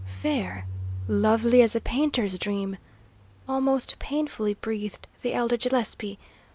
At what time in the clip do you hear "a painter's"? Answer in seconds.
1.75-2.35